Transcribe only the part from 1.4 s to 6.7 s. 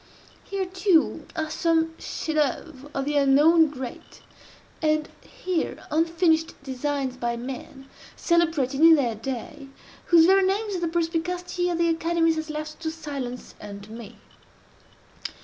some chefs d'oeuvre of the unknown great; and here, unfinished